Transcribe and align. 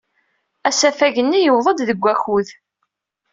Asafag-nni 0.69 1.39
yuweḍ-d 1.41 1.79
deg 1.89 1.99
wakud. 2.03 2.47